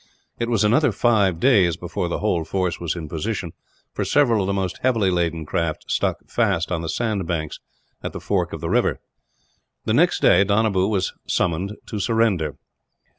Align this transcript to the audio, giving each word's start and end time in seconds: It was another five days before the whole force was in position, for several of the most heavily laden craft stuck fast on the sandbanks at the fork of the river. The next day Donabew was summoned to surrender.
It 0.39 0.49
was 0.49 0.63
another 0.63 0.91
five 0.91 1.39
days 1.39 1.77
before 1.77 2.07
the 2.09 2.17
whole 2.17 2.43
force 2.43 2.79
was 2.79 2.95
in 2.95 3.07
position, 3.07 3.51
for 3.93 4.03
several 4.03 4.41
of 4.41 4.47
the 4.47 4.51
most 4.53 4.79
heavily 4.81 5.11
laden 5.11 5.45
craft 5.45 5.85
stuck 5.91 6.27
fast 6.27 6.71
on 6.71 6.81
the 6.81 6.89
sandbanks 6.89 7.59
at 8.01 8.11
the 8.11 8.19
fork 8.19 8.51
of 8.51 8.61
the 8.61 8.69
river. 8.71 8.99
The 9.85 9.93
next 9.93 10.19
day 10.21 10.43
Donabew 10.43 10.87
was 10.89 11.13
summoned 11.27 11.73
to 11.85 11.99
surrender. 11.99 12.57